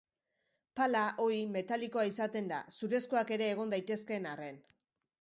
Pala, 0.79 1.03
ohi, 1.25 1.37
metalikoa 1.57 2.07
izaten 2.13 2.51
da, 2.55 2.65
zurezkoak 2.81 3.37
ere 3.39 3.55
egon 3.55 3.79
daitezkeen 3.79 4.31
arren. 4.35 4.63